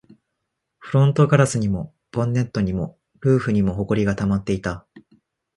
[0.79, 4.87] フロントガラスにも、ボンネットにも、ルーフにも埃が溜まっていた